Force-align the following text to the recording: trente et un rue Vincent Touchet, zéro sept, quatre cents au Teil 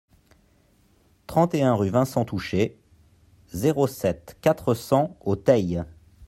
trente 1.27 1.53
et 1.53 1.61
un 1.61 1.75
rue 1.75 1.91
Vincent 1.91 2.25
Touchet, 2.25 2.75
zéro 3.53 3.85
sept, 3.85 4.35
quatre 4.41 4.73
cents 4.73 5.15
au 5.21 5.35
Teil 5.35 5.83